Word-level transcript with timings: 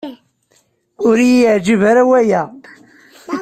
Ur 1.07 1.17
yi-yeɛǧib 1.27 1.81
ara 1.91 2.03
waya. 2.09 2.41